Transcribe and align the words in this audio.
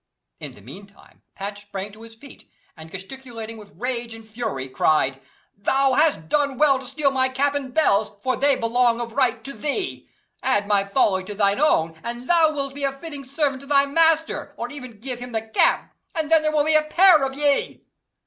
In 0.39 0.53
the 0.53 0.61
meantime 0.61 1.21
Patch 1.35 1.61
sprang 1.61 1.91
to 1.91 2.01
his 2.01 2.15
feet, 2.15 2.49
and, 2.75 2.89
gesticulating 2.89 3.57
with 3.57 3.75
rage 3.77 4.15
and 4.15 4.27
fury, 4.27 4.67
cried, 4.67 5.21
"Thou 5.55 5.93
hast 5.93 6.27
done 6.27 6.57
well 6.57 6.79
to 6.79 6.85
steal 6.87 7.11
my 7.11 7.29
cap 7.29 7.53
and 7.53 7.71
bells, 7.71 8.11
for 8.23 8.35
they 8.35 8.55
belong 8.55 8.99
of 8.99 9.13
right 9.13 9.43
to 9.43 9.53
thee. 9.53 10.09
Add 10.41 10.65
my 10.67 10.85
folly 10.85 11.23
to 11.25 11.35
thy 11.35 11.53
own, 11.53 11.95
and 12.03 12.25
thou 12.25 12.51
wilt 12.51 12.73
be 12.73 12.83
a 12.83 12.91
fitting 12.91 13.23
servant 13.23 13.61
to 13.61 13.67
thy 13.67 13.85
master; 13.85 14.55
or 14.57 14.71
e'en 14.71 14.99
give 14.99 15.19
him 15.19 15.33
the 15.33 15.43
cap, 15.47 15.93
and 16.15 16.31
then 16.31 16.41
there 16.41 16.51
will 16.51 16.65
be 16.65 16.73
a 16.73 16.81
pair 16.81 17.23
of 17.23 17.35
ye." 17.35 17.85